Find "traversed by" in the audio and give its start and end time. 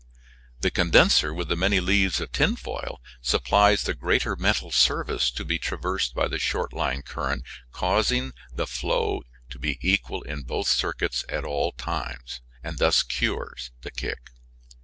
5.59-6.27